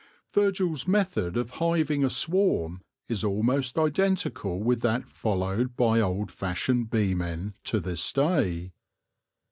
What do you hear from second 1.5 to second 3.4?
hiving a swarm is